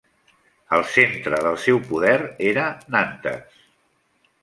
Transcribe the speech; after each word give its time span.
El 0.77 0.85
centre 0.93 1.41
del 1.49 1.59
seu 1.65 1.83
poder 1.91 2.17
era 2.53 2.67
Nantes. 2.97 3.65